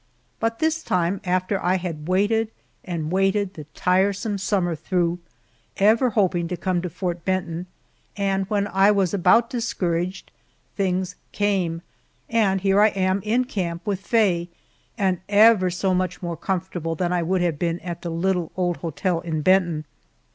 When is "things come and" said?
10.75-12.61